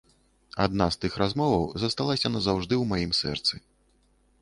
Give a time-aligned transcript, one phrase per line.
[0.65, 3.65] Адна з тых размоваў засталася назаўжды ў маім сэрцы.